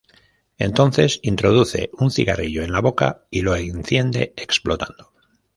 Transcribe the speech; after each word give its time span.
Entonces 0.57 1.19
introduce 1.21 1.91
un 1.93 2.09
cigarrillo 2.09 2.63
en 2.63 2.71
la 2.71 2.81
boca 2.81 3.27
y 3.29 3.41
lo 3.43 3.55
enciende, 3.55 4.33
explotando. 4.35 5.11